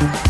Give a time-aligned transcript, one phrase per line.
[0.00, 0.29] Thank you.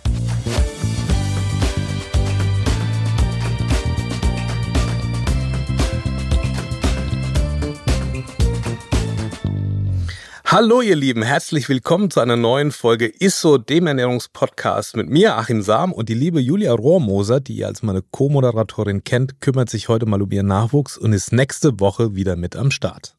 [10.53, 15.61] Hallo ihr Lieben, herzlich willkommen zu einer neuen Folge ISSO, dem Ernährungspodcast mit mir, Achim
[15.61, 20.05] Sam und die liebe Julia Rohrmoser, die ihr als meine Co-Moderatorin kennt, kümmert sich heute
[20.07, 23.15] mal um ihren Nachwuchs und ist nächste Woche wieder mit am Start.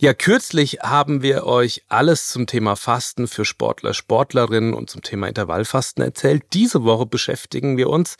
[0.00, 5.28] Ja, kürzlich haben wir euch alles zum Thema Fasten für Sportler, Sportlerinnen und zum Thema
[5.28, 6.42] Intervallfasten erzählt.
[6.52, 8.16] Diese Woche beschäftigen wir uns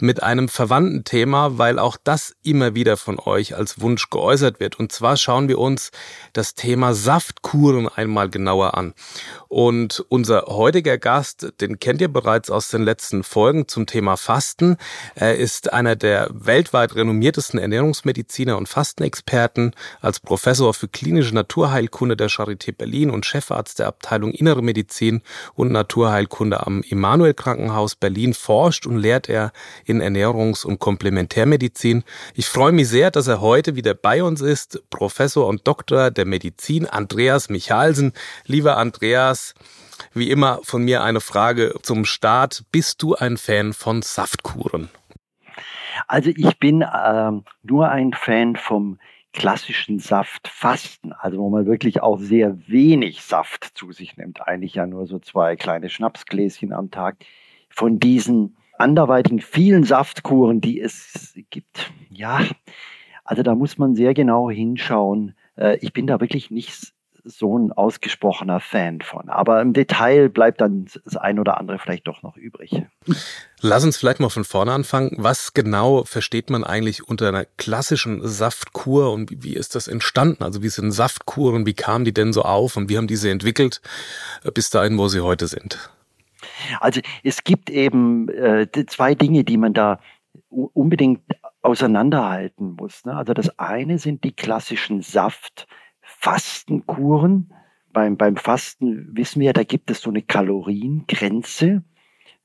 [0.00, 4.80] mit einem verwandten Thema, weil auch das immer wieder von euch als Wunsch geäußert wird.
[4.80, 5.92] Und zwar schauen wir uns
[6.32, 8.92] das Thema Saftkuren einmal genauer an.
[9.46, 14.76] Und unser heutiger Gast, den kennt ihr bereits aus den letzten Folgen zum Thema Fasten.
[15.14, 22.16] Er ist einer der weltweit renommiertesten Ernährungsmediziner und Fastenexperten als Professor für klinische klinische Naturheilkunde
[22.16, 25.20] der Charité Berlin und Chefarzt der Abteilung Innere Medizin
[25.52, 29.52] und Naturheilkunde am Emanuel Krankenhaus Berlin forscht und lehrt er
[29.84, 32.02] in Ernährungs- und Komplementärmedizin.
[32.34, 36.24] Ich freue mich sehr, dass er heute wieder bei uns ist, Professor und Doktor der
[36.24, 38.14] Medizin Andreas Michalsen.
[38.46, 39.52] Lieber Andreas,
[40.14, 42.64] wie immer von mir eine Frage zum Start.
[42.72, 44.88] Bist du ein Fan von Saftkuren?
[46.08, 47.32] Also ich bin äh,
[47.64, 48.98] nur ein Fan vom
[49.32, 54.86] klassischen Saftfasten, also wo man wirklich auch sehr wenig Saft zu sich nimmt, eigentlich ja
[54.86, 57.16] nur so zwei kleine Schnapsgläschen am Tag,
[57.68, 61.92] von diesen anderweitigen vielen Saftkuren, die es gibt.
[62.10, 62.40] Ja,
[63.24, 65.34] also da muss man sehr genau hinschauen.
[65.56, 66.91] Äh, ich bin da wirklich nicht
[67.24, 69.28] so ein ausgesprochener Fan von.
[69.28, 72.82] Aber im Detail bleibt dann das ein oder andere vielleicht doch noch übrig.
[73.60, 75.12] Lass uns vielleicht mal von vorne anfangen.
[75.18, 80.42] Was genau versteht man eigentlich unter einer klassischen Saftkur und wie ist das entstanden?
[80.42, 83.80] Also wie sind Saftkuren, wie kamen die denn so auf und wie haben diese entwickelt
[84.44, 85.90] äh, bis dahin, wo sie heute sind?
[86.80, 90.00] Also es gibt eben äh, zwei Dinge, die man da
[90.48, 91.20] unbedingt
[91.62, 93.04] auseinanderhalten muss.
[93.04, 93.14] Ne?
[93.14, 95.68] Also das eine sind die klassischen Saft-
[96.22, 97.52] Fastenkuren.
[97.92, 101.82] Beim, beim Fasten wissen wir, da gibt es so eine Kaloriengrenze.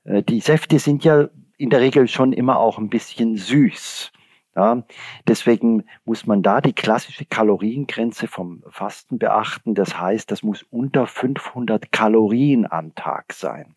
[0.04, 4.12] Äh, die Säfte sind ja in der Regel schon immer auch ein bisschen süß.
[4.56, 4.82] Ja,
[5.28, 9.76] deswegen muss man da die klassische Kaloriengrenze vom Fasten beachten.
[9.76, 13.76] Das heißt, das muss unter 500 Kalorien am Tag sein.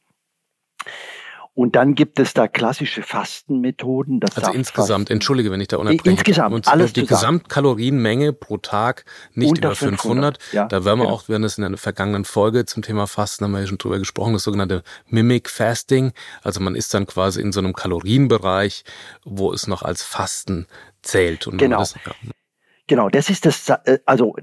[1.54, 4.22] Und dann gibt es da klassische Fastenmethoden.
[4.22, 6.10] Das also insgesamt, entschuldige, wenn ich da unterbreche.
[6.10, 9.04] Insgesamt, und alles Die Gesamtkalorienmenge pro Tag
[9.34, 10.38] nicht Unter über 500.
[10.38, 11.16] 500 ja, da werden wir genau.
[11.16, 13.78] auch, wir haben das in einer vergangenen Folge zum Thema Fasten, haben wir ja schon
[13.78, 16.14] drüber gesprochen, das sogenannte Mimic Fasting.
[16.42, 18.86] Also man ist dann quasi in so einem Kalorienbereich,
[19.26, 20.68] wo es noch als Fasten
[21.02, 21.48] zählt.
[21.48, 21.80] Und genau.
[21.80, 22.14] Das, ja.
[22.92, 24.36] Genau, das ist das, äh, also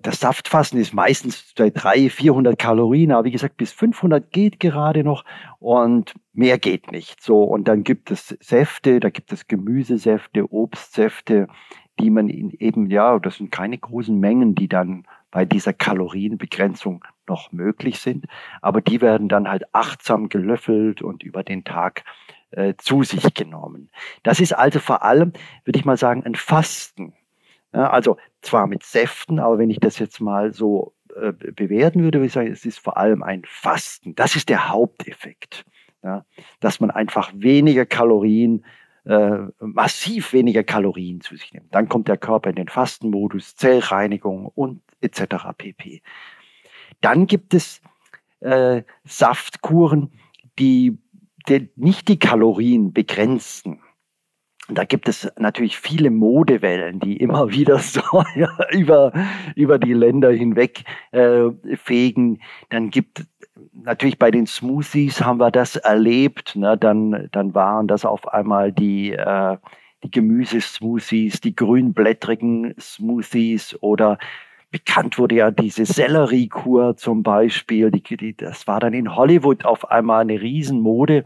[0.00, 5.04] das Saftfassen ist meistens bei 300, 400 Kalorien, aber wie gesagt, bis 500 geht gerade
[5.04, 5.26] noch
[5.58, 7.22] und mehr geht nicht.
[7.22, 11.48] So, und dann gibt es Säfte, da gibt es Gemüsesäfte, Obstsäfte,
[12.00, 17.52] die man eben, ja, das sind keine großen Mengen, die dann bei dieser Kalorienbegrenzung noch
[17.52, 18.24] möglich sind,
[18.62, 22.04] aber die werden dann halt achtsam gelöffelt und über den Tag
[22.52, 23.90] äh, zu sich genommen.
[24.22, 25.34] Das ist also vor allem,
[25.66, 27.12] würde ich mal sagen, ein Fasten.
[27.74, 32.18] Ja, also zwar mit Säften, aber wenn ich das jetzt mal so äh, bewerten würde,
[32.18, 34.14] würde ich sagen, es ist vor allem ein Fasten.
[34.14, 35.64] Das ist der Haupteffekt.
[36.02, 36.24] Ja,
[36.58, 38.64] dass man einfach weniger Kalorien,
[39.04, 41.72] äh, massiv weniger Kalorien zu sich nimmt.
[41.72, 45.36] Dann kommt der Körper in den Fastenmodus, Zellreinigung und etc.
[45.56, 46.02] pp.
[47.00, 47.80] Dann gibt es
[48.40, 50.12] äh, Saftkuren,
[50.58, 50.98] die,
[51.48, 53.81] die nicht die Kalorien begrenzen.
[54.68, 58.02] Da gibt es natürlich viele Modewellen, die immer wieder so
[58.70, 59.12] über,
[59.56, 62.40] über die Länder hinweg äh, fegen.
[62.70, 63.26] Dann gibt
[63.72, 66.56] natürlich bei den Smoothies haben wir das erlebt.
[66.56, 66.76] Ne?
[66.78, 69.56] Dann, dann waren das auf einmal die, äh,
[70.04, 74.18] die Gemüsesmoothies, die grünblättrigen Smoothies oder
[74.70, 77.90] bekannt wurde ja diese Selleriekur zum Beispiel.
[77.90, 81.24] Die, die, das war dann in Hollywood auf einmal eine Riesenmode.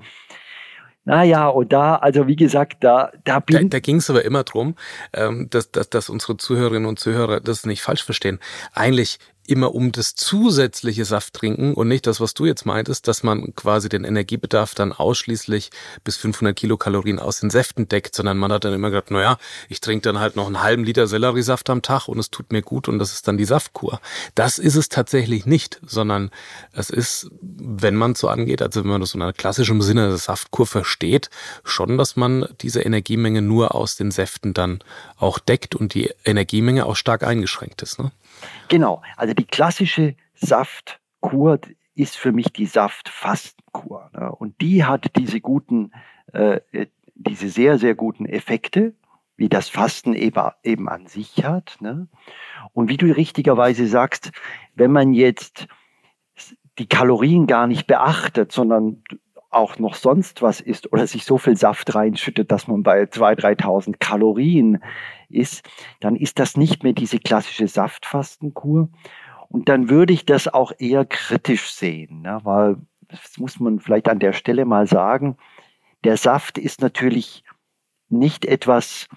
[1.06, 4.42] Naja, und da, also wie gesagt, da, da bin Da, da ging es aber immer
[4.42, 4.74] drum,
[5.12, 8.40] ähm, dass, dass, dass unsere Zuhörerinnen und Zuhörer das nicht falsch verstehen.
[8.74, 13.22] Eigentlich immer um das zusätzliche Saft trinken und nicht das, was du jetzt meintest, dass
[13.22, 15.70] man quasi den Energiebedarf dann ausschließlich
[16.04, 19.38] bis 500 Kilokalorien aus den Säften deckt, sondern man hat dann immer gesagt, naja,
[19.68, 22.62] ich trinke dann halt noch einen halben Liter Selleriesaft am Tag und es tut mir
[22.62, 24.00] gut und das ist dann die Saftkur.
[24.34, 26.30] Das ist es tatsächlich nicht, sondern
[26.72, 30.18] es ist, wenn man so angeht, also wenn man das in einer klassischen Sinne der
[30.18, 31.30] Saftkur versteht,
[31.64, 34.82] schon, dass man diese Energiemenge nur aus den Säften dann
[35.16, 37.98] auch deckt und die Energiemenge auch stark eingeschränkt ist.
[37.98, 38.10] Ne?
[38.68, 41.60] Genau, also die klassische Saftkur
[41.94, 44.10] ist für mich die Saftfastenkur.
[44.12, 44.30] Ne?
[44.32, 45.92] Und die hat diese guten,
[46.32, 46.60] äh,
[47.14, 48.94] diese sehr, sehr guten Effekte,
[49.36, 51.76] wie das Fasten eben, eben an sich hat.
[51.80, 52.08] Ne?
[52.72, 54.32] Und wie du richtigerweise sagst,
[54.74, 55.66] wenn man jetzt
[56.78, 59.02] die Kalorien gar nicht beachtet, sondern
[59.56, 63.60] auch noch sonst was isst oder sich so viel Saft reinschüttet, dass man bei 2.000,
[63.60, 64.82] 3.000 Kalorien
[65.28, 65.68] ist,
[66.00, 68.88] dann ist das nicht mehr diese klassische Saftfastenkur.
[69.48, 72.40] Und dann würde ich das auch eher kritisch sehen, ne?
[72.42, 72.76] weil
[73.08, 75.36] das muss man vielleicht an der Stelle mal sagen,
[76.04, 77.44] der Saft ist natürlich
[78.08, 79.08] nicht etwas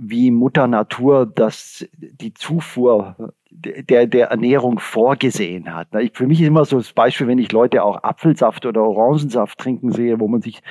[0.00, 5.88] wie Mutter Natur, das die Zufuhr der, der Ernährung vorgesehen hat.
[6.14, 9.92] Für mich ist immer so das Beispiel, wenn ich Leute auch Apfelsaft oder Orangensaft trinken
[9.92, 10.62] sehe, wo man sich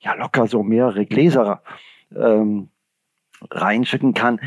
[0.00, 1.62] ja locker so mehrere Gläser
[2.14, 2.68] ähm,
[3.50, 4.40] reinschütten kann.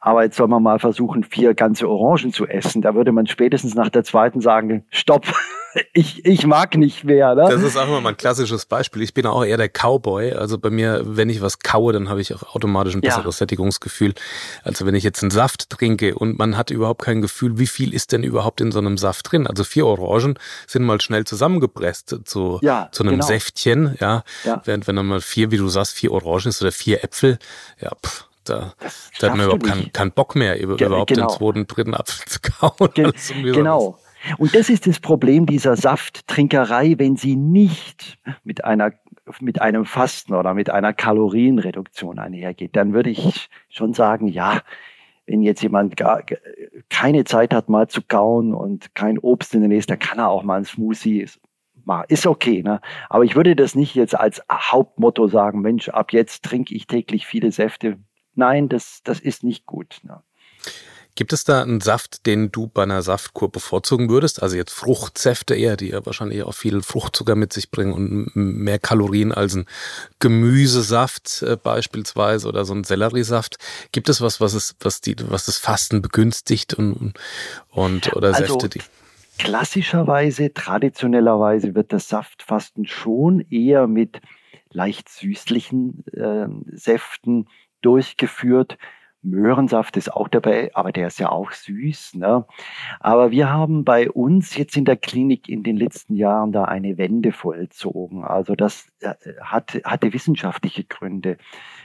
[0.00, 2.82] Aber jetzt soll man mal versuchen, vier ganze Orangen zu essen.
[2.82, 5.26] Da würde man spätestens nach der zweiten sagen, stopp,
[5.92, 7.34] ich, ich mag nicht mehr.
[7.34, 7.46] Ne?
[7.50, 9.02] Das ist auch immer mal ein klassisches Beispiel.
[9.02, 10.32] Ich bin auch eher der Cowboy.
[10.32, 13.38] Also bei mir, wenn ich was kaue, dann habe ich auch automatisch ein besseres ja.
[13.38, 14.14] Sättigungsgefühl.
[14.62, 17.92] Also wenn ich jetzt einen Saft trinke und man hat überhaupt kein Gefühl, wie viel
[17.92, 19.48] ist denn überhaupt in so einem Saft drin?
[19.48, 23.26] Also vier Orangen sind mal schnell zusammengepresst zu, ja, zu einem genau.
[23.26, 23.96] Säftchen.
[24.00, 24.22] Ja?
[24.44, 24.62] ja.
[24.64, 27.38] Während wenn dann mal vier, wie du sagst, vier Orangen ist oder vier Äpfel,
[27.80, 28.74] ja, pff, da,
[29.20, 31.04] da hat man überhaupt keinen kein Bock mehr, überhaupt genau.
[31.04, 32.90] den zweiten, dritten Apfel zu kauen.
[32.94, 33.12] Gen
[33.42, 33.98] genau.
[34.36, 38.92] Und das ist das Problem dieser Safttrinkerei, wenn sie nicht mit einer
[39.40, 44.62] mit einem Fasten oder mit einer Kalorienreduktion einhergeht, dann würde ich schon sagen, ja,
[45.26, 46.22] wenn jetzt jemand gar,
[46.88, 50.30] keine Zeit hat, mal zu kauen und kein Obst in der nächsten, dann kann er
[50.30, 51.26] auch mal ein Smoothie
[51.84, 52.06] machen.
[52.08, 52.80] Ist okay, ne?
[53.10, 57.26] Aber ich würde das nicht jetzt als Hauptmotto sagen, Mensch, ab jetzt trinke ich täglich
[57.26, 57.98] viele Säfte.
[58.38, 59.98] Nein, das, das ist nicht gut.
[60.04, 60.22] Ne?
[61.16, 64.40] Gibt es da einen Saft, den du bei einer Saftkur bevorzugen würdest?
[64.40, 68.78] Also jetzt Fruchtsäfte eher, die ja wahrscheinlich auch viel Fruchtzucker mit sich bringen und mehr
[68.78, 69.66] Kalorien als ein
[70.20, 73.56] Gemüsesaft äh, beispielsweise oder so ein Selleriesaft.
[73.90, 77.14] Gibt es was, was es, was die, was das Fasten begünstigt und,
[77.70, 78.82] und oder also, Säfte, die?
[79.38, 84.20] Klassischerweise, traditionellerweise wird das Saftfasten schon eher mit
[84.70, 86.46] leicht süßlichen äh,
[86.76, 87.48] Säften
[87.88, 88.78] durchgeführt
[89.22, 92.14] Möhrensaft ist auch dabei, aber der ist ja auch süß.
[92.14, 92.46] Ne?
[93.00, 96.98] Aber wir haben bei uns jetzt in der Klinik in den letzten Jahren da eine
[96.98, 98.24] Wende vollzogen.
[98.24, 101.36] Also das äh, hat, hatte wissenschaftliche Gründe.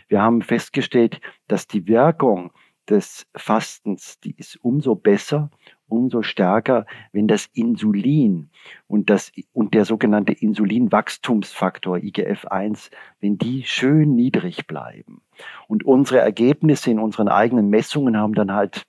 [0.07, 2.51] Wir haben festgestellt, dass die Wirkung
[2.87, 5.49] des Fastens, die ist umso besser,
[5.93, 8.49] umso stärker, wenn das Insulin
[8.87, 15.21] und, das, und der sogenannte Insulinwachstumsfaktor IGF-1, wenn die schön niedrig bleiben.
[15.67, 18.83] Und unsere Ergebnisse in unseren eigenen Messungen haben dann halt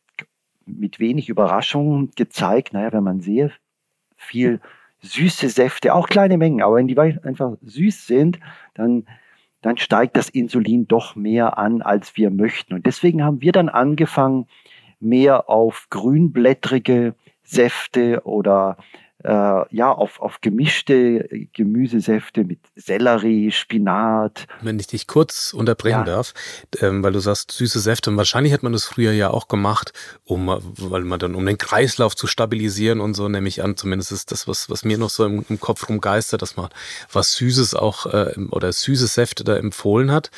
[0.66, 3.50] mit wenig Überraschung gezeigt, naja, wenn man sehr
[4.16, 4.60] viel
[5.02, 8.40] süße Säfte, auch kleine Mengen, aber wenn die einfach süß sind,
[8.72, 9.06] dann,
[9.60, 12.72] dann steigt das Insulin doch mehr an, als wir möchten.
[12.74, 14.46] Und deswegen haben wir dann angefangen,
[15.04, 18.76] mehr auf grünblättrige Säfte oder
[19.26, 24.46] ja, auf, auf gemischte Gemüsesäfte mit Sellerie, Spinat.
[24.60, 26.04] Wenn ich dich kurz unterbrechen ja.
[26.04, 26.34] darf,
[26.80, 29.92] ähm, weil du sagst süße Säfte, und wahrscheinlich hat man das früher ja auch gemacht,
[30.24, 34.12] um, weil man dann, um den Kreislauf zu stabilisieren und so, nehme ich an, zumindest
[34.12, 36.68] ist das, was, was mir noch so im, im Kopf rumgeistert, dass man
[37.10, 40.30] was Süßes auch, äh, oder süße Säfte da empfohlen hat.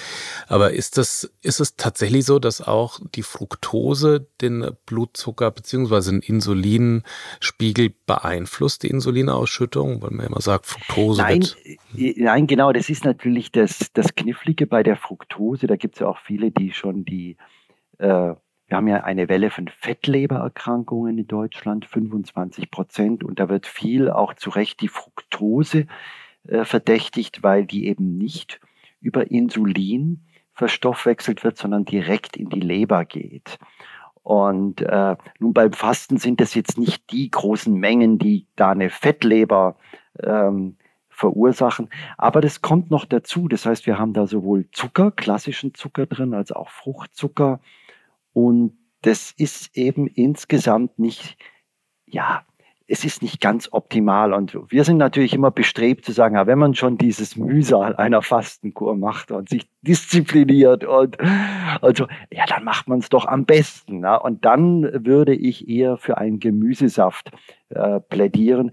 [0.46, 6.20] Aber ist das, ist es tatsächlich so, dass auch die Fructose den Blutzucker beziehungsweise den
[6.20, 8.75] Insulinspiegel beeinflusst?
[8.76, 11.56] Ist die Insulinausschüttung, weil man immer sagt, Fructose nein, wird.
[11.96, 15.66] Äh, nein, genau, das ist natürlich das, das Knifflige bei der Fructose.
[15.66, 17.38] Da gibt es ja auch viele, die schon die,
[17.96, 18.34] äh,
[18.68, 24.10] wir haben ja eine Welle von Fettlebererkrankungen in Deutschland, 25 Prozent, und da wird viel
[24.10, 25.86] auch zu Recht die Fructose
[26.46, 28.60] äh, verdächtigt, weil die eben nicht
[29.00, 33.58] über Insulin verstoffwechselt wird, sondern direkt in die Leber geht.
[34.26, 38.90] Und äh, nun beim Fasten sind das jetzt nicht die großen Mengen, die da eine
[38.90, 39.76] Fettleber
[40.20, 40.78] ähm,
[41.08, 41.90] verursachen.
[42.18, 43.46] Aber das kommt noch dazu.
[43.46, 47.60] Das heißt, wir haben da sowohl Zucker, klassischen Zucker drin, als auch Fruchtzucker.
[48.32, 51.38] Und das ist eben insgesamt nicht,
[52.04, 52.44] ja,
[52.88, 54.32] es ist nicht ganz optimal.
[54.32, 58.22] Und wir sind natürlich immer bestrebt zu sagen, ja, wenn man schon dieses Mühsal einer
[58.22, 61.18] Fastenkur macht und sich diszipliniert und
[61.80, 64.02] also, ja, dann macht man es doch am besten.
[64.02, 64.16] Ja.
[64.16, 67.30] Und dann würde ich eher für einen Gemüsesaft
[67.70, 68.72] äh, plädieren.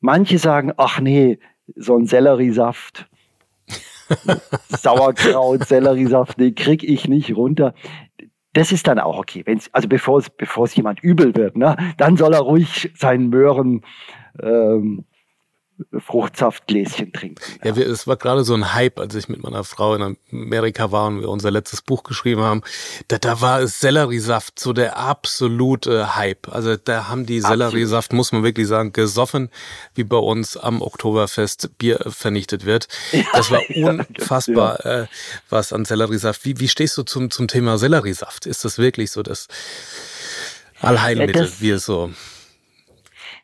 [0.00, 1.38] Manche sagen, ach nee,
[1.76, 3.08] so ein Selleriesaft,
[4.68, 7.74] Sauerkraut, Selleriesaft, den krieg ich nicht runter.
[8.52, 9.42] Das ist dann auch okay.
[9.46, 13.82] Wenn's, also bevor es, jemand übel wird, ne, dann soll er ruhig seinen Möhren
[14.42, 15.04] ähm,
[15.98, 17.42] Fruchtsaftgläschen trinken.
[17.62, 20.92] Ja, wir, es war gerade so ein Hype, als ich mit meiner Frau in Amerika
[20.92, 22.62] war und wir unser letztes Buch geschrieben haben.
[23.08, 26.48] Da, da war Selleriesaft so der absolute Hype.
[26.48, 29.50] Also da haben die Selleriesaft, muss man wirklich sagen, gesoffen,
[29.94, 32.88] wie bei uns am Oktoberfest Bier vernichtet wird.
[33.12, 35.02] Ja, das war unfassbar, ja.
[35.02, 35.06] äh,
[35.48, 36.44] was an Selleriesaft.
[36.44, 38.46] Wie, wie stehst du zum, zum Thema Selleriesaft?
[38.46, 39.48] Ist das wirklich so das
[40.80, 42.10] Allheilmittel, ja, das, wie es so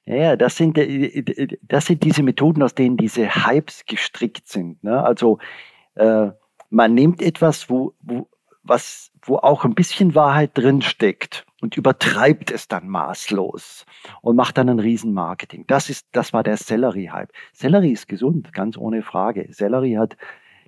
[0.06, 4.82] ja, das sind, äh, das sind diese Methoden, aus denen diese Hypes gestrickt sind.
[4.84, 5.02] Ne?
[5.02, 5.38] Also
[5.96, 6.28] äh,
[6.70, 8.28] man nimmt etwas, wo, wo,
[8.62, 13.84] was, wo auch ein bisschen Wahrheit drin steckt und übertreibt es dann maßlos
[14.22, 15.66] und macht dann ein Riesenmarketing.
[15.66, 17.32] Das ist, das war der Sellerie-Hype.
[17.52, 19.48] Sellerie ist gesund, ganz ohne Frage.
[19.50, 20.16] Sellerie hat,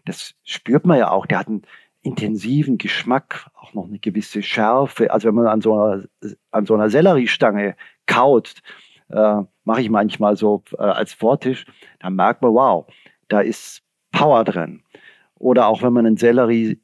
[0.04, 1.62] das spürt man ja auch, der hat einen
[2.02, 5.12] intensiven Geschmack, auch noch eine gewisse Schärfe.
[5.12, 6.04] Also wenn man an so einer,
[6.50, 7.76] an so einer Selleriestange
[8.06, 8.62] kaut,
[9.10, 11.66] äh, mache ich manchmal so äh, als Vortisch,
[12.00, 12.86] dann merkt man, wow,
[13.28, 14.82] da ist Power drin.
[15.36, 16.80] Oder auch wenn man einen Sellerie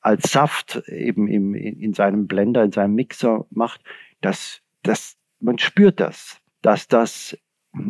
[0.00, 3.82] als Saft eben im, in, in seinem Blender, in seinem Mixer macht,
[4.20, 7.36] das, das, man spürt das, dass das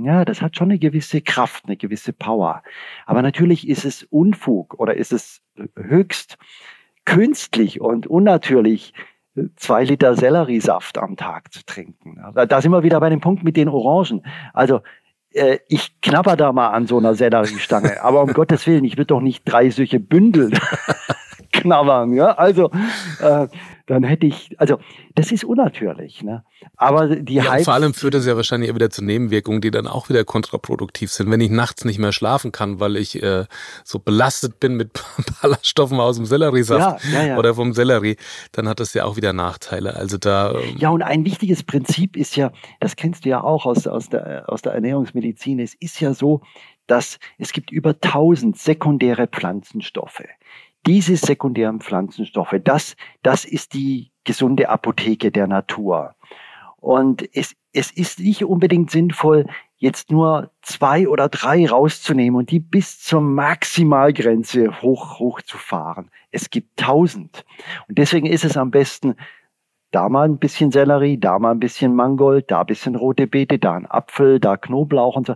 [0.05, 2.65] ja, das hat schon eine gewisse Kraft, eine gewisse Power.
[3.05, 5.43] Aber natürlich ist es Unfug oder ist es
[5.77, 6.39] höchst
[7.05, 8.93] künstlich und unnatürlich,
[9.57, 12.21] zwei Liter Selleriesaft am Tag zu trinken.
[12.35, 14.25] Da sind wir wieder bei dem Punkt mit den Orangen.
[14.53, 14.81] Also
[15.33, 19.05] äh, ich knapper da mal an so einer Selleriestange, aber um Gottes Willen, ich will
[19.05, 20.51] doch nicht drei solche Bündel
[21.67, 22.13] knabbern.
[22.13, 22.33] Ja?
[22.33, 22.71] Also
[23.21, 23.49] äh,
[23.87, 24.79] dann hätte ich, also
[25.15, 26.23] das ist unnatürlich.
[26.23, 26.45] Ne?
[26.77, 30.09] Aber die ja, vor allem führt das ja wahrscheinlich wieder zu Nebenwirkungen, die dann auch
[30.09, 31.31] wieder kontraproduktiv sind.
[31.31, 33.45] Wenn ich nachts nicht mehr schlafen kann, weil ich äh,
[33.85, 35.05] so belastet bin mit
[35.43, 37.39] Ballaststoffen aus dem Selleriesaft ja, ja, ja.
[37.39, 38.17] oder vom Sellerie,
[38.53, 39.95] dann hat das ja auch wieder Nachteile.
[39.95, 40.53] Also da.
[40.53, 44.09] Ähm ja, und ein wichtiges Prinzip ist ja, das kennst du ja auch aus, aus,
[44.09, 46.43] der, aus der Ernährungsmedizin, es ist ja so,
[46.89, 50.23] dass es gibt über 1000 sekundäre Pflanzenstoffe
[50.87, 56.15] diese sekundären Pflanzenstoffe, das, das ist die gesunde Apotheke der Natur.
[56.77, 62.61] Und es, es ist nicht unbedingt sinnvoll, jetzt nur zwei oder drei rauszunehmen und die
[62.61, 66.11] bis zur Maximalgrenze hoch, hoch zu fahren.
[66.31, 67.45] Es gibt tausend.
[67.89, 69.17] Und deswegen ist es am besten,
[69.91, 73.59] da mal ein bisschen Sellerie, da mal ein bisschen Mangold, da ein bisschen rote Beete,
[73.59, 75.35] da ein Apfel, da Knoblauch und so.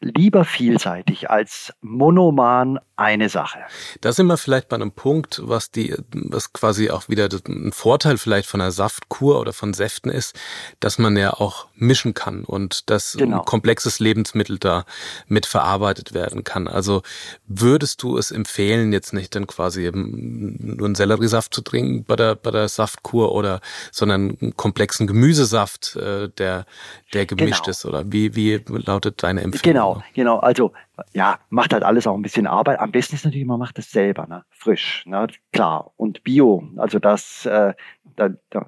[0.00, 3.60] Lieber vielseitig als monoman eine Sache.
[4.00, 8.18] Da sind wir vielleicht bei einem Punkt, was die, was quasi auch wieder ein Vorteil
[8.18, 10.36] vielleicht von einer Saftkur oder von Säften ist,
[10.80, 13.38] dass man ja auch mischen kann und dass genau.
[13.38, 14.84] ein komplexes Lebensmittel da
[15.28, 16.66] mit verarbeitet werden kann.
[16.66, 17.02] Also
[17.46, 22.34] würdest du es empfehlen, jetzt nicht dann quasi nur einen Selleriesaft zu trinken bei der,
[22.34, 26.66] bei der Saftkur oder sondern einen komplexen Gemüsesaft, äh, der,
[27.12, 27.70] der gemischt genau.
[27.70, 27.84] ist?
[27.84, 29.62] Oder wie, wie lautet deine Empfehlung?
[29.62, 30.38] Genau, genau.
[30.38, 30.72] Also
[31.12, 32.80] ja, macht halt alles auch ein bisschen Arbeit.
[32.80, 34.44] Am besten ist natürlich, man macht es selber, ne?
[34.50, 35.26] frisch, ne?
[35.52, 35.92] klar.
[35.96, 37.74] Und Bio, also das, äh,
[38.16, 38.66] da, da,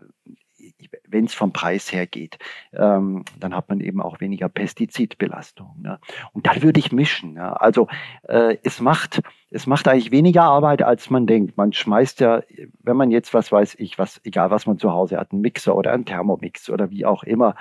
[1.08, 2.38] wenn es vom Preis her geht,
[2.72, 5.76] ähm, dann hat man eben auch weniger Pestizidbelastung.
[5.80, 5.99] Ne?
[6.32, 7.34] Und dann würde ich mischen.
[7.34, 7.60] Ne?
[7.60, 7.88] Also
[8.28, 9.20] äh, es macht
[9.50, 11.56] es macht eigentlich weniger Arbeit, als man denkt.
[11.56, 12.42] Man schmeißt ja,
[12.82, 15.75] wenn man jetzt was weiß ich, was egal was man zu Hause hat, einen Mixer
[15.75, 17.56] oder einen Thermomix oder wie auch immer,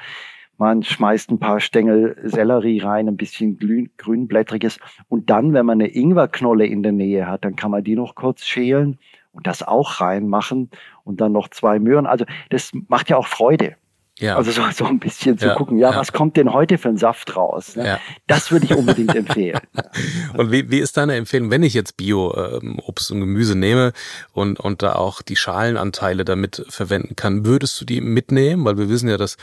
[0.60, 5.82] man schmeißt ein paar Stängel Sellerie rein, ein bisschen grün, grünblättriges und dann, wenn man
[5.82, 9.00] eine Ingwerknolle in der Nähe hat, dann kann man die noch kurz schälen
[9.32, 10.70] und das auch reinmachen
[11.04, 12.06] und dann noch zwei Möhren.
[12.06, 13.76] Also das macht ja auch Freude.
[14.20, 14.36] Ja.
[14.36, 16.90] Also so, so ein bisschen zu ja, gucken, ja, ja, was kommt denn heute für
[16.90, 17.78] ein Saft raus?
[17.78, 17.88] Ne?
[17.88, 18.00] Ja.
[18.28, 19.62] Das würde ich unbedingt empfehlen.
[20.38, 23.94] Und wie, wie ist deine Empfehlung, wenn ich jetzt Bio-Obst ähm, und Gemüse nehme
[24.34, 28.66] und, und da auch die Schalenanteile damit verwenden kann, würdest du die mitnehmen?
[28.66, 29.38] Weil wir wissen ja, dass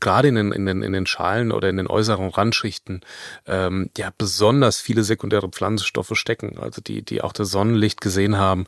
[0.00, 3.00] gerade in den, in, den, in den Schalen oder in den äußeren Randschichten
[3.46, 8.66] ähm, ja besonders viele sekundäre Pflanzenstoffe stecken, also die, die auch das Sonnenlicht gesehen haben.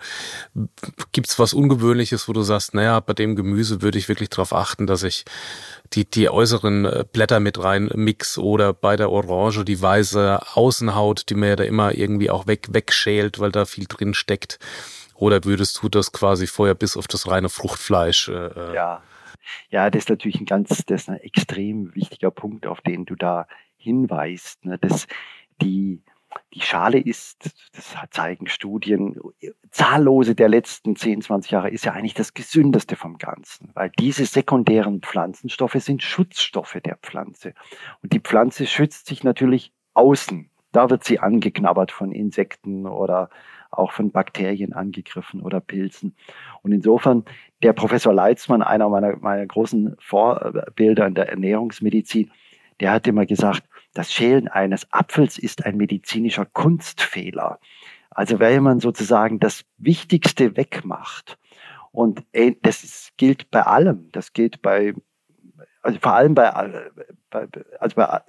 [1.13, 4.55] Gibt es was Ungewöhnliches, wo du sagst, naja, bei dem Gemüse würde ich wirklich darauf
[4.55, 5.26] achten, dass ich
[5.93, 11.29] die, die äußeren äh, Blätter mit rein mix oder bei der Orange die weiße Außenhaut,
[11.31, 14.59] die mir ja da immer irgendwie auch weg, wegschält, weil da viel drin steckt.
[15.15, 18.29] Oder würdest du das quasi vorher bis auf das reine Fruchtfleisch?
[18.29, 19.03] Äh, äh ja.
[19.71, 23.15] Ja, das ist natürlich ein ganz, das ist ein extrem wichtiger Punkt, auf den du
[23.15, 24.65] da hinweist.
[24.65, 24.77] Ne?
[24.79, 25.07] Das,
[25.63, 26.03] die,
[26.55, 29.19] die Schale ist, das zeigen Studien,
[29.71, 34.25] zahllose der letzten 10, 20 Jahre, ist ja eigentlich das gesündeste vom Ganzen, weil diese
[34.27, 37.55] sekundären Pflanzenstoffe sind Schutzstoffe der Pflanze.
[38.03, 40.51] Und die Pflanze schützt sich natürlich außen.
[40.73, 43.31] Da wird sie angeknabbert von Insekten oder
[43.71, 46.17] auch von Bakterien angegriffen oder Pilzen.
[46.63, 47.25] Und insofern,
[47.63, 52.31] der Professor Leitzmann, einer meiner, meiner großen Vorbilder in der Ernährungsmedizin,
[52.81, 53.63] der hat immer gesagt,
[53.97, 57.59] das Schälen eines Apfels ist ein medizinischer Kunstfehler.
[58.11, 61.39] Also wenn man sozusagen das Wichtigste wegmacht.
[61.93, 62.25] Und
[62.63, 64.11] das ist, gilt bei allem.
[64.13, 64.93] Das gilt bei,
[65.83, 66.51] also vor allem bei,
[67.31, 67.49] bei,
[67.81, 68.21] also bei,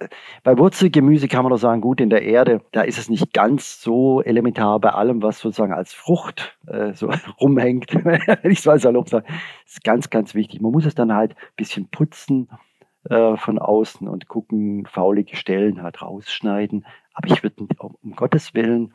[0.42, 3.82] bei Wurzelgemüse kann man doch sagen, gut, in der Erde, da ist es nicht ganz
[3.82, 7.10] so elementar bei allem, was sozusagen als Frucht äh, so
[7.40, 9.26] rumhängt, wenn ich so salopp sage.
[9.64, 10.62] Das ist ganz, ganz wichtig.
[10.62, 12.48] Man muss es dann halt ein bisschen putzen
[13.10, 16.86] äh, von außen und gucken, faulige Stellen halt rausschneiden.
[17.12, 17.66] Aber ich würde
[18.02, 18.94] um Gottes Willen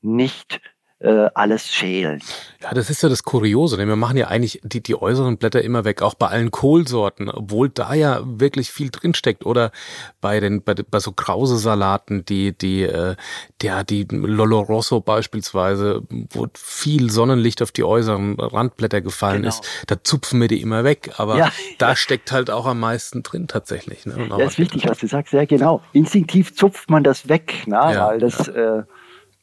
[0.00, 0.60] nicht
[1.02, 2.22] äh, alles schälen.
[2.62, 5.62] Ja, das ist ja das Kuriose, denn wir machen ja eigentlich die, die äußeren Blätter
[5.62, 9.44] immer weg, auch bei allen Kohlsorten, obwohl da ja wirklich viel drinsteckt.
[9.44, 9.72] Oder
[10.20, 13.16] bei den bei, bei so Krause-Salaten, die die äh,
[13.62, 19.48] der die Lolo Rosso beispielsweise, wo viel Sonnenlicht auf die äußeren Randblätter gefallen genau.
[19.48, 21.14] ist, da zupfen wir die immer weg.
[21.16, 21.50] Aber ja.
[21.78, 24.06] da steckt halt auch am meisten drin tatsächlich.
[24.06, 24.28] Ne?
[24.30, 25.82] Ja, ist wichtig, was du sagst, sehr genau.
[25.92, 27.76] Instinktiv zupft man das weg, ne?
[27.76, 28.78] Ja, weil das ja.
[28.78, 28.82] äh,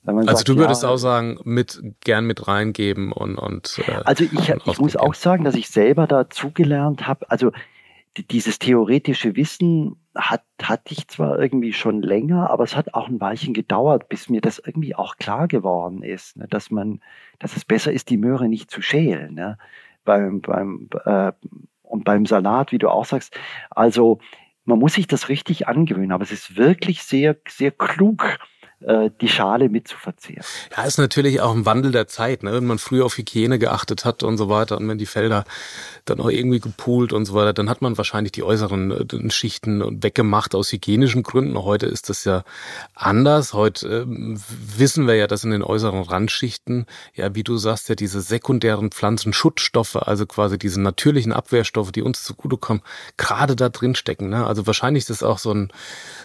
[0.05, 3.79] also sagt, du würdest ja, auch sagen, mit gern mit reingeben und und.
[3.85, 7.29] Äh, also ich, ich muss auch sagen, dass ich selber dazugelernt habe.
[7.29, 7.51] Also
[8.17, 13.21] dieses theoretische Wissen hat, hatte ich zwar irgendwie schon länger, aber es hat auch ein
[13.21, 17.01] Weilchen gedauert, bis mir das irgendwie auch klar geworden ist, ne, dass man,
[17.37, 19.35] dass es besser ist, die Möhre nicht zu schälen.
[19.35, 19.57] Ne?
[20.05, 21.31] Beim, beim, äh,
[21.83, 23.37] und beim Salat, wie du auch sagst,
[23.69, 24.19] also
[24.65, 28.39] man muss sich das richtig angewöhnen, aber es ist wirklich sehr, sehr klug,
[28.81, 30.45] äh, die Schale mit zu verzehren.
[30.75, 32.53] Ja, ist natürlich auch ein Wandel der Zeit, ne?
[32.53, 35.43] wenn man früher auf Hygiene geachtet hat und so weiter und wenn die Felder
[36.05, 40.01] dann auch irgendwie gepoolt und so weiter, dann hat man wahrscheinlich die äußeren äh, Schichten
[40.01, 41.61] weggemacht aus hygienischen Gründen.
[41.61, 42.43] Heute ist das ja
[42.93, 43.53] anders.
[43.53, 47.95] Heute äh, wissen wir ja, dass in den äußeren Randschichten, ja, wie du sagst, ja
[47.95, 52.81] diese sekundären Pflanzenschutzstoffe, also quasi diese natürlichen Abwehrstoffe, die uns zugutekommen,
[53.17, 54.29] gerade da drin stecken.
[54.29, 54.47] Ne?
[54.47, 55.69] Also wahrscheinlich ist das auch so ein,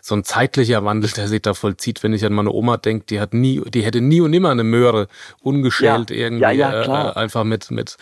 [0.03, 3.21] so ein zeitlicher Wandel, der sich da vollzieht, wenn ich an meine Oma denke, die
[3.21, 5.09] hat nie, die hätte nie und nimmer eine Möhre
[5.41, 7.97] ungeschält ja, irgendwie ja, ja, äh, einfach mit, mit,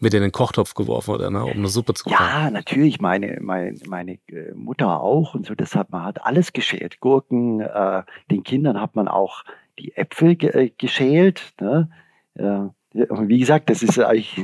[0.00, 2.16] mit in den Kochtopf geworfen oder ne, um eine Suppe zu kochen.
[2.18, 7.00] Ja, natürlich, meine, meine, meine äh, Mutter auch und so, deshalb man hat alles geschält.
[7.00, 9.44] Gurken, äh, den Kindern hat man auch
[9.78, 11.54] die Äpfel ge äh, geschält.
[11.60, 11.90] Ne?
[12.34, 14.38] Äh, wie gesagt, das ist eigentlich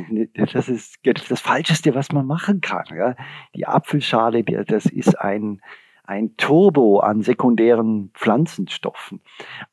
[0.53, 2.85] das ist das Falscheste, was man machen kann.
[2.95, 3.15] Ja?
[3.55, 5.61] Die Apfelschale, das ist ein
[6.09, 9.21] ein Turbo an sekundären Pflanzenstoffen.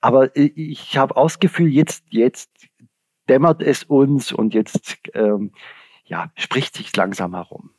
[0.01, 2.49] Aber ich habe Gefühl, jetzt, jetzt
[3.29, 5.53] dämmert es uns und jetzt ähm,
[6.03, 7.71] ja, spricht sich langsam herum.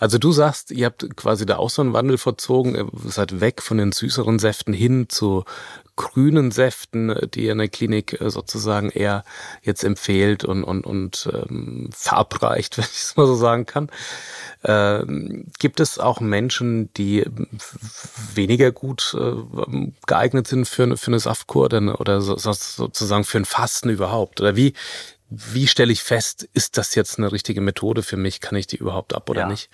[0.00, 3.62] Also du sagst, ihr habt quasi da auch so einen Wandel verzogen, ihr seid weg
[3.62, 5.44] von den süßeren Säften hin zu
[5.96, 9.24] grünen Säften, die der Klinik äh, sozusagen eher
[9.62, 13.90] jetzt empfehlt und, und, und ähm, verabreicht, wenn ich es mal so sagen kann.
[14.64, 17.24] Ähm, gibt es auch Menschen, die
[18.34, 23.44] weniger gut äh, geeignet sind für, für eine Saftkur oder, oder so, sozusagen für ein
[23.44, 24.40] Fasten überhaupt?
[24.40, 24.74] Oder wie,
[25.28, 28.40] wie stelle ich fest, ist das jetzt eine richtige Methode für mich?
[28.40, 29.48] Kann ich die überhaupt ab oder ja.
[29.48, 29.70] nicht?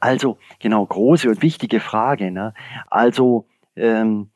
[0.00, 2.30] Also, genau, große und wichtige Frage.
[2.30, 2.54] Ne?
[2.88, 4.30] Also, ähm,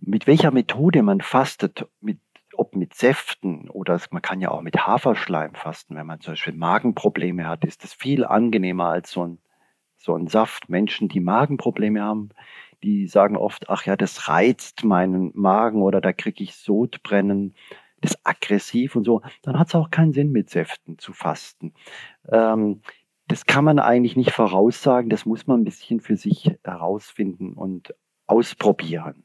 [0.00, 2.18] mit welcher Methode man fastet, mit,
[2.54, 6.54] ob mit Säften oder man kann ja auch mit Haferschleim fasten, wenn man zum Beispiel
[6.54, 9.38] Magenprobleme hat, ist das viel angenehmer als so ein,
[9.96, 10.68] so ein Saft.
[10.68, 12.30] Menschen, die Magenprobleme haben,
[12.82, 17.54] die sagen oft, ach ja, das reizt meinen Magen oder da kriege ich Sodbrennen
[18.02, 21.72] ist aggressiv und so, dann hat es auch keinen Sinn, mit Säften zu fasten.
[22.30, 22.82] Ähm,
[23.28, 27.94] das kann man eigentlich nicht voraussagen, das muss man ein bisschen für sich herausfinden und
[28.26, 29.24] ausprobieren.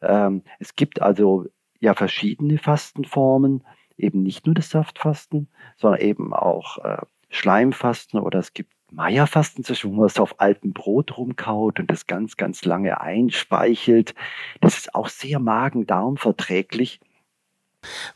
[0.00, 1.46] Ähm, es gibt also
[1.80, 3.64] ja verschiedene Fastenformen,
[3.96, 6.98] eben nicht nur das Saftfasten, sondern eben auch äh,
[7.30, 12.38] Schleimfasten oder es gibt Meierfasten, wo man es auf altem Brot rumkaut und das ganz,
[12.38, 14.14] ganz lange einspeichelt.
[14.62, 17.00] Das ist auch sehr magen-darm verträglich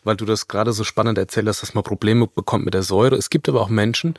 [0.03, 3.16] weil du das gerade so spannend erzählst, dass man Probleme bekommt mit der Säure.
[3.16, 4.14] Es gibt aber auch Menschen,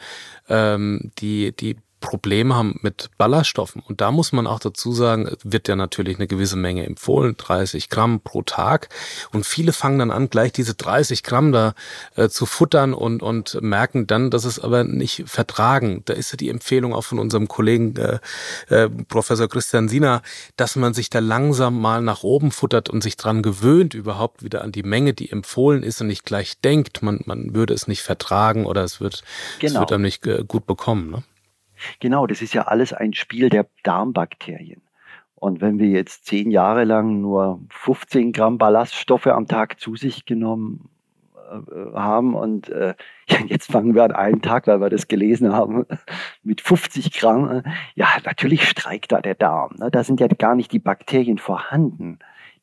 [0.49, 3.81] ähm, die, die Probleme haben mit Ballaststoffen.
[3.87, 7.89] Und da muss man auch dazu sagen, wird ja natürlich eine gewisse Menge empfohlen, 30
[7.89, 8.89] Gramm pro Tag.
[9.31, 11.73] Und viele fangen dann an, gleich diese 30 Gramm da
[12.15, 16.01] äh, zu futtern und, und merken dann, dass es aber nicht vertragen.
[16.03, 18.19] Da ist ja die Empfehlung auch von unserem Kollegen äh,
[18.67, 20.21] äh, Professor Christian Sina,
[20.57, 24.61] dass man sich da langsam mal nach oben futtert und sich dran gewöhnt, überhaupt wieder
[24.61, 28.01] an die Menge, die empfohlen ist und nicht gleich denkt, man, man würde es nicht
[28.01, 29.23] vertragen oder es wird,
[29.59, 29.75] genau.
[29.75, 31.09] es wird einem nicht äh, gut bekommen.
[31.09, 31.23] Ne?
[31.99, 34.81] Genau, das ist ja alles ein Spiel der Darmbakterien.
[35.35, 40.25] Und wenn wir jetzt zehn Jahre lang nur 15 Gramm Ballaststoffe am Tag zu sich
[40.25, 40.89] genommen
[41.35, 42.95] äh, haben und äh,
[43.47, 45.85] jetzt fangen wir an einem Tag, weil wir das gelesen haben,
[46.43, 47.63] mit 50 Gramm, äh,
[47.95, 49.75] ja, natürlich streikt da der Darm.
[49.79, 49.91] Ne?
[49.91, 52.19] Da sind ja gar nicht die Bakterien vorhanden,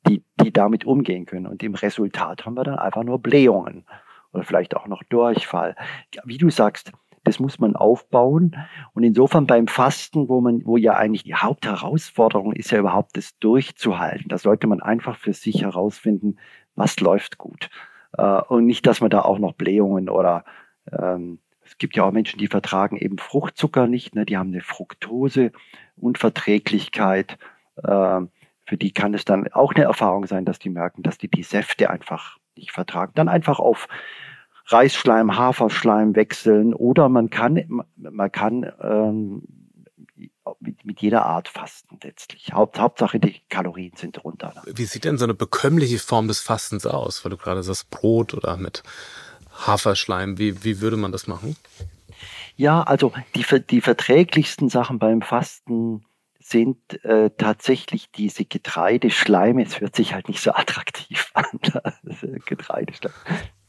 [0.09, 1.47] die, die damit umgehen können.
[1.47, 3.85] Und im Resultat haben wir dann einfach nur Blähungen
[4.33, 5.77] oder vielleicht auch noch Durchfall.
[6.25, 6.93] Wie du sagst,
[7.31, 8.57] das muss man aufbauen.
[8.93, 13.39] Und insofern beim Fasten, wo man, wo ja eigentlich die Hauptherausforderung ist ja überhaupt das
[13.39, 14.29] durchzuhalten.
[14.29, 16.39] Da sollte man einfach für sich herausfinden,
[16.75, 17.71] was läuft gut.
[18.19, 20.45] Äh, und nicht, dass man da auch noch Blähungen oder
[20.91, 24.27] ähm, es gibt ja auch Menschen, die vertragen eben Fruchtzucker nicht, ne?
[24.27, 27.39] die haben eine Fructose-Unverträglichkeit.
[27.77, 28.21] Äh,
[28.67, 31.45] für die kann es dann auch eine Erfahrung sein, dass die merken, dass die die
[31.45, 33.13] Säfte einfach nicht vertragen.
[33.15, 33.87] Dann einfach auf
[34.73, 39.43] Reisschleim, Haferschleim wechseln oder man kann, man kann ähm,
[40.61, 42.53] mit, mit jeder Art fasten letztlich.
[42.53, 44.53] Haupt, Hauptsache die Kalorien sind runter.
[44.67, 47.25] Wie sieht denn so eine bekömmliche Form des Fastens aus?
[47.25, 48.83] Weil du gerade sagst Brot oder mit
[49.53, 50.39] Haferschleim.
[50.39, 51.57] Wie, wie würde man das machen?
[52.57, 56.05] Ja, also die, die verträglichsten Sachen beim Fasten
[56.39, 59.63] sind äh, tatsächlich diese Getreideschleime.
[59.63, 61.47] Es hört sich halt nicht so attraktiv an.
[62.45, 63.13] Getreideschleim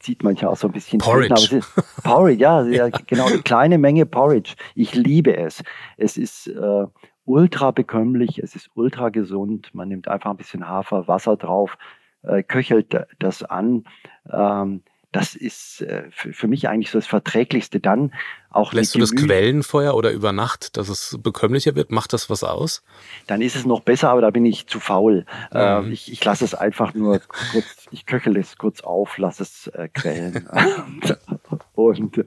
[0.02, 0.98] sieht manchmal auch so ein bisschen.
[0.98, 1.56] Porridge.
[1.56, 4.54] Ist, Porridge, ja, ja, genau, eine kleine Menge Porridge.
[4.74, 5.62] Ich liebe es.
[5.96, 6.86] Es ist äh,
[7.24, 9.70] ultra bekömmlich, es ist ultra gesund.
[9.74, 11.76] Man nimmt einfach ein bisschen Hafer, Wasser drauf,
[12.22, 13.84] äh, köchelt das an.
[14.30, 17.80] Ähm, das ist äh, für, für, mich eigentlich so das Verträglichste.
[17.80, 18.12] Dann
[18.50, 21.90] auch Lässt du das Quellenfeuer oder über Nacht, dass es bekömmlicher wird?
[21.90, 22.82] Macht das was aus?
[23.26, 25.26] Dann ist es noch besser, aber da bin ich zu faul.
[25.52, 25.92] Mhm.
[25.92, 27.20] ich, ich lasse es einfach nur
[27.52, 30.48] kurz, ich köchel es kurz auf, lasse es äh, quellen.
[31.74, 32.24] und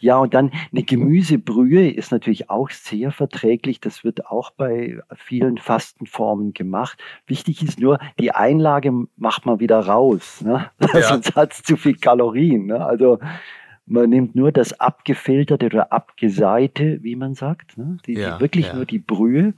[0.00, 3.80] ja, und dann eine Gemüsebrühe ist natürlich auch sehr verträglich.
[3.80, 7.02] Das wird auch bei vielen Fastenformen gemacht.
[7.26, 10.42] Wichtig ist nur, die Einlage macht man wieder raus.
[10.42, 10.70] Ne?
[10.94, 11.02] Ja.
[11.02, 12.66] Sonst hat es zu viel Kalorien.
[12.66, 12.84] Ne?
[12.84, 13.18] Also
[13.86, 17.98] man nimmt nur das abgefilterte oder abgeseite, wie man sagt, ne?
[18.06, 18.76] die, ja, wirklich ja.
[18.76, 19.54] nur die Brühe.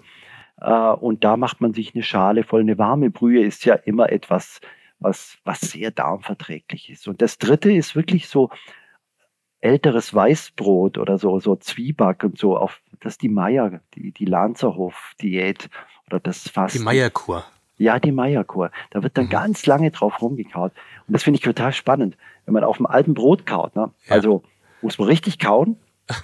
[0.61, 2.61] Äh, und da macht man sich eine Schale voll.
[2.61, 4.61] Eine warme Brühe ist ja immer etwas,
[4.99, 7.07] was, was sehr darmverträglich ist.
[7.09, 8.51] Und das dritte ist wirklich so
[9.61, 14.25] älteres Weißbrot oder so, so Zwieback und so, auf, das ist die Meier, die, die
[14.25, 15.69] Lanzerhof-Diät
[16.07, 16.79] oder das Fasten.
[16.79, 17.45] Die Meierkur.
[17.79, 18.71] Ja, die Meierkur.
[18.91, 19.31] Da wird dann mhm.
[19.31, 20.73] ganz lange drauf rumgekaut.
[21.07, 23.77] Und das finde ich total spannend, wenn man auf dem alten Brot kaut.
[23.77, 23.91] Ne?
[24.07, 24.15] Ja.
[24.15, 24.43] Also
[24.81, 25.77] muss man richtig kauen.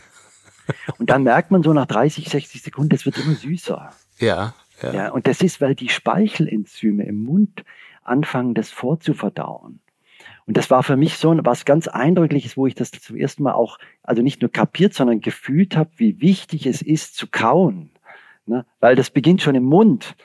[0.99, 3.90] und dann merkt man so nach 30, 60 Sekunden, das wird immer süßer.
[4.18, 4.92] Ja, ja.
[4.92, 7.64] ja und das ist, weil die Speichelenzyme im Mund
[8.03, 9.81] anfangen, das vorzuverdauen.
[10.46, 13.52] Und das war für mich so was ganz Eindrückliches, wo ich das zum ersten Mal
[13.52, 17.90] auch, also nicht nur kapiert, sondern gefühlt habe, wie wichtig es ist zu kauen.
[18.46, 18.66] Ne?
[18.81, 20.16] Weil das beginnt schon im Mund.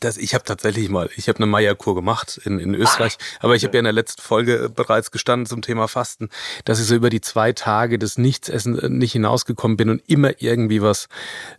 [0.00, 3.56] Das, ich habe tatsächlich mal, ich habe eine Meierkur gemacht in, in Österreich, Ach, aber
[3.56, 6.30] ich habe ja in der letzten Folge bereits gestanden zum Thema Fasten,
[6.64, 10.32] dass ich so über die zwei Tage des Nichtsessen äh, nicht hinausgekommen bin und immer
[10.38, 11.08] irgendwie was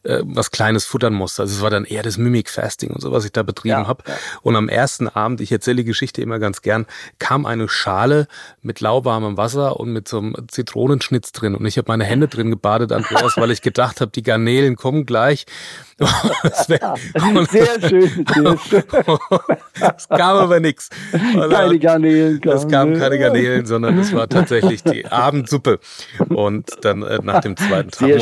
[0.04, 1.44] äh, was Kleines futtern musste.
[1.44, 3.88] Also es war dann eher das Mimic Fasting und so, was ich da betrieben ja,
[3.88, 4.04] habe.
[4.08, 4.16] Ja.
[4.42, 6.86] Und am ersten Abend, ich erzähle die Geschichte immer ganz gern,
[7.20, 8.28] kam eine Schale
[8.62, 12.50] mit lauwarmem Wasser und mit so einem Zitronenschnitz drin und ich habe meine Hände drin
[12.50, 15.46] gebadet, Andreas, weil ich gedacht habe, die Garnelen kommen gleich.
[16.68, 16.96] wär,
[17.50, 20.90] sehr schön es kam aber nichts.
[21.12, 22.42] Keine Garnelen.
[22.44, 25.80] Es kam keine Garnelen, sondern es war tatsächlich die Abendsuppe.
[26.30, 28.22] Und dann äh, nach dem zweiten Tag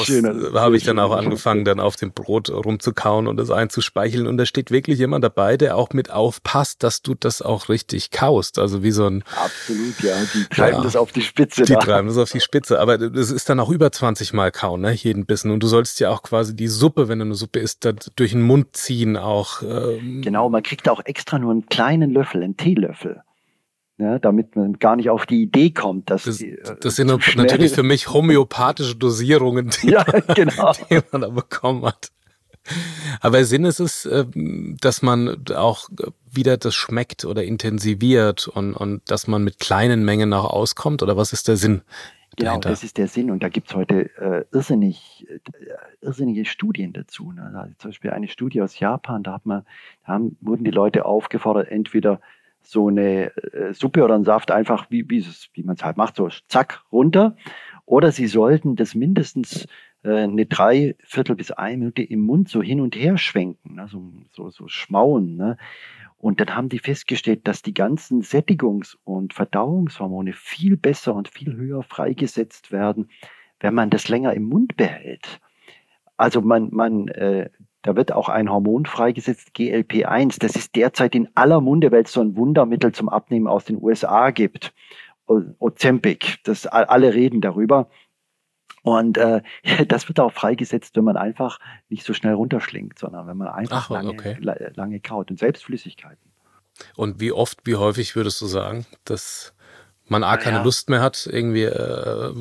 [0.54, 4.28] habe ich dann auch angefangen, dann auf dem Brot rumzukauen und es einzuspeicheln.
[4.28, 8.12] Und da steht wirklich jemand dabei, der auch mit aufpasst, dass du das auch richtig
[8.12, 8.60] kaust.
[8.60, 9.24] Also wie so ein.
[9.36, 10.16] Absolut, ja.
[10.34, 11.64] Die treiben ja, das auf die Spitze.
[11.64, 11.80] Die da.
[11.80, 12.80] treiben das auf die Spitze.
[12.80, 14.92] Aber das ist dann auch über 20 Mal kauen, ne?
[14.92, 15.52] jeden Bissen.
[15.52, 18.42] Und du sollst ja auch quasi die Suppe, wenn du eine Suppe isst, durch den
[18.42, 19.62] Mund ziehen auch.
[20.00, 23.22] Ähm genau, man kriegt auch extra nur einen kleinen Löffel, einen Teelöffel.
[23.98, 27.08] Ja, damit man gar nicht auf die Idee kommt, dass das, die, äh, das sind
[27.36, 30.04] natürlich für mich homöopathische Dosierungen, die, ja,
[30.36, 30.74] genau.
[30.90, 32.12] die man da bekommen hat.
[33.20, 35.90] Aber Sinn ist es, ähm, dass man auch
[36.30, 41.04] wieder das schmeckt oder intensiviert und, und dass man mit kleinen Mengen auch auskommt?
[41.04, 41.82] Oder was ist der Sinn?
[42.38, 42.70] Genau, dahinter?
[42.70, 43.30] das ist der Sinn.
[43.32, 45.40] Und da gibt es heute äh, irrsinnig, äh,
[46.02, 47.32] irrsinnige Studien dazu.
[47.32, 47.52] Ne?
[47.56, 49.64] Also zum Beispiel eine Studie aus Japan, da, hat man,
[50.06, 52.22] da haben, wurden die Leute aufgefordert, entweder
[52.64, 56.16] so eine äh, Suppe oder einen Saft einfach, wie, wie, wie man es halt macht,
[56.16, 57.36] so zack, runter.
[57.86, 59.68] Oder sie sollten das mindestens
[60.04, 63.88] äh, eine Dreiviertel bis eine Minute im Mund so hin und her schwenken, ne?
[63.90, 65.36] so, so, so schmauen.
[65.36, 65.58] Ne?
[66.22, 71.56] Und dann haben die festgestellt, dass die ganzen Sättigungs- und Verdauungshormone viel besser und viel
[71.56, 73.10] höher freigesetzt werden,
[73.60, 75.42] wenn man das länger im Mund behält.
[76.18, 77.50] Also man, man, äh,
[77.82, 80.38] da wird auch ein Hormon freigesetzt, GLP-1.
[80.40, 83.82] Das ist derzeit in aller Munde, weil es so ein Wundermittel zum Abnehmen aus den
[83.82, 84.74] USA gibt.
[85.26, 87.90] Ozempic, das alle reden darüber.
[88.84, 89.42] Und äh,
[89.88, 93.86] das wird auch freigesetzt, wenn man einfach nicht so schnell runterschlingt, sondern wenn man einfach
[93.86, 94.38] Ach, lange, okay.
[94.40, 96.32] lange kaut und selbst Flüssigkeiten.
[96.96, 99.54] Und wie oft, wie häufig würdest du sagen, dass
[100.08, 100.64] man A, keine ja.
[100.64, 102.34] Lust mehr hat, irgendwie äh,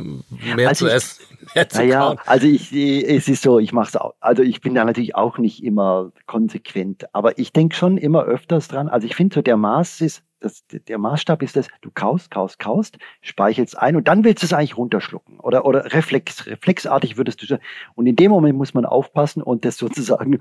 [0.56, 1.24] mehr also zu ich, essen,
[1.54, 2.16] mehr zu naja.
[2.26, 5.38] Also ich, es ist so, ich mache es auch, also ich bin da natürlich auch
[5.38, 8.88] nicht immer konsequent, aber ich denke schon immer öfters dran.
[8.88, 12.58] Also ich finde so der Maß ist, das, der Maßstab ist das, du kaust, kaust,
[12.58, 17.48] kaust, speichelst ein und dann willst du es eigentlich runterschlucken oder, oder reflex, reflexartig würdest
[17.48, 17.58] du,
[17.94, 20.40] und in dem Moment muss man aufpassen und das sozusagen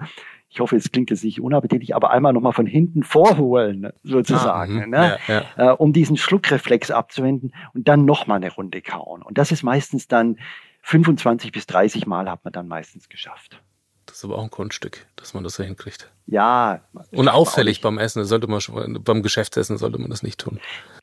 [0.49, 4.87] ich hoffe, es klingt jetzt nicht unappetitlich, aber einmal nochmal von hinten vorholen, sozusagen, ah,
[4.87, 5.17] ne?
[5.27, 5.71] ja, ja.
[5.71, 9.21] Äh, um diesen Schluckreflex abzuwenden und dann nochmal eine Runde kauen.
[9.21, 10.37] Und das ist meistens dann
[10.81, 13.61] 25 bis 30 Mal hat man dann meistens geschafft.
[14.09, 16.09] Das ist aber auch ein Kunststück, dass man das so hinkriegt.
[16.25, 16.81] Ja.
[17.11, 20.59] Und auffällig beim Essen, sollte man schon, beim Geschäftsessen sollte man das nicht tun.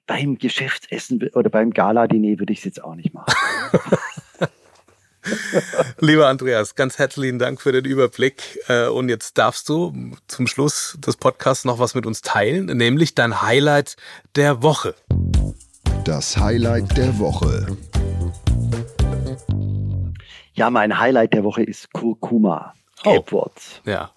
[0.09, 3.33] Beim Geschäftsessen oder beim Gala-Diner würde ich es jetzt auch nicht machen.
[6.01, 8.59] Lieber Andreas, ganz herzlichen Dank für den Überblick.
[8.69, 9.95] Äh, und jetzt darfst du
[10.27, 13.97] zum Schluss des Podcasts noch was mit uns teilen, nämlich dein Highlight
[14.35, 14.97] der Woche.
[16.05, 17.67] Das Highlight der Woche.
[20.55, 22.75] Ja, mein Highlight der Woche ist Kurkuma.
[23.05, 23.25] Oh.
[23.85, 24.11] Ja.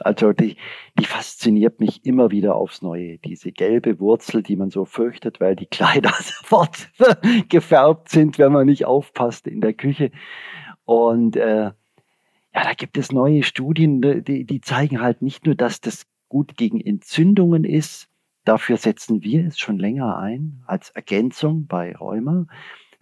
[0.00, 0.56] Also die,
[0.98, 3.18] die fasziniert mich immer wieder aufs Neue.
[3.18, 6.90] Diese gelbe Wurzel, die man so fürchtet, weil die Kleider sofort
[7.48, 10.10] gefärbt sind, wenn man nicht aufpasst in der Küche.
[10.84, 11.70] Und äh,
[12.56, 16.56] ja, da gibt es neue Studien, die, die zeigen halt nicht nur, dass das gut
[16.56, 18.08] gegen Entzündungen ist,
[18.44, 22.46] dafür setzen wir es schon länger ein als Ergänzung bei Rheuma,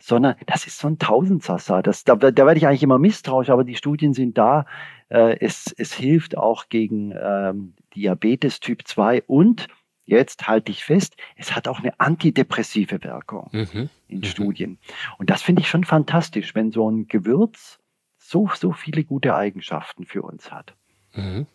[0.05, 1.83] sondern das ist so ein Tausendsasser.
[1.83, 4.67] Das, da, da werde ich eigentlich immer misstrauisch, aber die Studien sind da.
[5.09, 9.67] Äh, es, es hilft auch gegen ähm, Diabetes Typ 2 und
[10.05, 13.89] jetzt halte ich fest, es hat auch eine antidepressive Wirkung mhm.
[14.09, 14.25] in mhm.
[14.25, 14.79] Studien.
[15.17, 17.79] Und das finde ich schon fantastisch, wenn so ein Gewürz
[18.19, 20.75] so, so viele gute Eigenschaften für uns hat.
[21.15, 21.47] Mhm.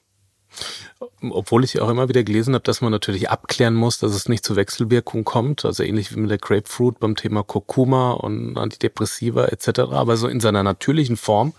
[1.22, 4.44] Obwohl ich auch immer wieder gelesen habe, dass man natürlich abklären muss, dass es nicht
[4.44, 9.80] zu Wechselwirkungen kommt, also ähnlich wie mit der Grapefruit beim Thema Kurkuma und Antidepressiva etc.
[9.92, 11.54] Aber so in seiner natürlichen Form,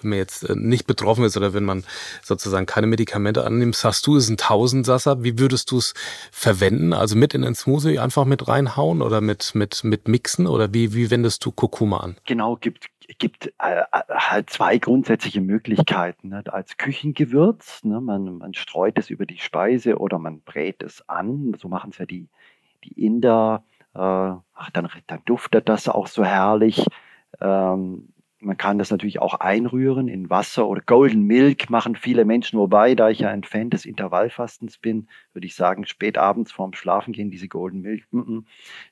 [0.00, 1.84] wenn man jetzt äh, nicht betroffen ist oder wenn man
[2.22, 5.22] sozusagen keine Medikamente annimmt, sagst du, ist ein Tausendsasser.
[5.24, 5.94] Wie würdest du es
[6.30, 6.92] verwenden?
[6.92, 10.94] Also mit in den Smoothie einfach mit reinhauen oder mit, mit, mit mixen oder wie,
[10.94, 12.16] wie wendest du Kurkuma an?
[12.26, 12.86] Genau, gibt,
[13.18, 16.28] gibt äh, äh, halt zwei grundsätzliche Möglichkeiten.
[16.30, 16.42] Ne?
[16.46, 18.00] Als Küchengewürz, ne?
[18.00, 21.54] man, man streut es über die Speise oder man brät es an.
[21.58, 22.28] So machen es ja die,
[22.84, 23.64] die Inder.
[23.94, 26.84] Äh, ach, dann, dann duftet das auch so herrlich.
[27.40, 28.08] Ähm,
[28.44, 32.58] man kann das natürlich auch einrühren in Wasser oder Golden Milk machen viele Menschen.
[32.58, 36.74] Wobei, da ich ja ein Fan des Intervallfastens bin, würde ich sagen, spät abends vorm
[36.74, 38.04] Schlafengehen diese Golden Milk.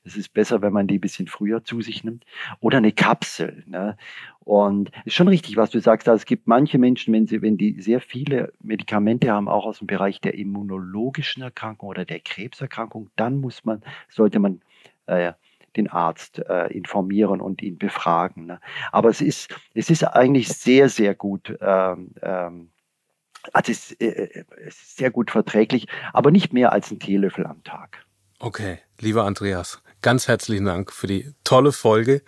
[0.03, 2.25] Es ist besser, wenn man die ein bisschen früher zu sich nimmt.
[2.59, 3.63] Oder eine Kapsel.
[3.67, 3.97] Ne?
[4.39, 6.09] Und ist schon richtig, was du sagst.
[6.09, 9.79] Also es gibt manche Menschen, wenn sie, wenn die sehr viele Medikamente haben, auch aus
[9.79, 14.61] dem Bereich der immunologischen Erkrankung oder der Krebserkrankung, dann muss man, sollte man
[15.07, 15.33] äh,
[15.75, 18.45] den Arzt äh, informieren und ihn befragen.
[18.45, 18.59] Ne?
[18.91, 22.69] Aber es ist, es ist eigentlich sehr, sehr gut ähm, ähm,
[23.51, 27.63] Also es, äh, es ist sehr gut verträglich, aber nicht mehr als ein Teelöffel am
[27.63, 28.05] Tag.
[28.39, 32.21] Okay, lieber Andreas, ganz herzlichen Dank für die tolle Folge,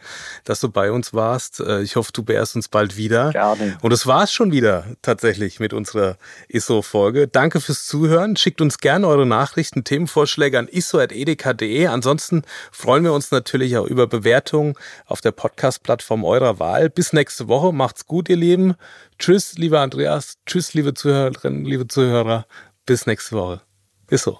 [0.46, 1.60] dass du bei uns warst.
[1.60, 3.32] Äh, ich hoffe, du beehrst uns bald wieder.
[3.32, 3.78] Gerne.
[3.84, 7.28] Und es war es schon wieder tatsächlich mit unserer ISO-Folge.
[7.28, 8.36] Danke fürs Zuhören.
[8.36, 11.86] Schickt uns gerne eure Nachrichten, Themenvorschläge an iso.edeka.de.
[11.88, 14.74] Ansonsten freuen wir uns natürlich auch über Bewertungen
[15.06, 16.90] auf der Podcast-Plattform eurer Wahl.
[16.90, 17.74] Bis nächste Woche.
[17.74, 18.76] Macht's gut, ihr Lieben.
[19.20, 20.38] Tschüss, lieber Andreas.
[20.46, 22.48] Tschüss, liebe Zuhörerinnen, liebe Zuhörer.
[22.86, 23.62] Bis nächste Woche.
[24.10, 24.40] ISO.